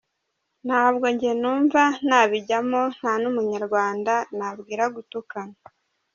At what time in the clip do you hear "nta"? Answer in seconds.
2.97-3.13